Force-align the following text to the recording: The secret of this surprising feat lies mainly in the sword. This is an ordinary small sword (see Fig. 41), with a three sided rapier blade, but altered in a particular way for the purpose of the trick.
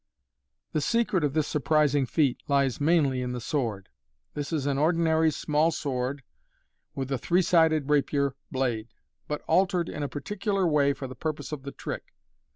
The 0.71 0.81
secret 0.81 1.23
of 1.23 1.33
this 1.33 1.47
surprising 1.47 2.07
feat 2.07 2.39
lies 2.47 2.81
mainly 2.81 3.21
in 3.21 3.33
the 3.33 3.39
sword. 3.39 3.87
This 4.33 4.51
is 4.51 4.65
an 4.65 4.79
ordinary 4.79 5.29
small 5.29 5.69
sword 5.69 6.23
(see 6.23 6.23
Fig. 6.23 6.95
41), 6.95 7.01
with 7.03 7.11
a 7.11 7.17
three 7.19 7.41
sided 7.43 7.87
rapier 7.87 8.35
blade, 8.49 8.87
but 9.27 9.43
altered 9.45 9.89
in 9.89 10.01
a 10.01 10.09
particular 10.09 10.65
way 10.65 10.93
for 10.93 11.05
the 11.05 11.13
purpose 11.13 11.51
of 11.51 11.61
the 11.61 11.71
trick. 11.71 12.15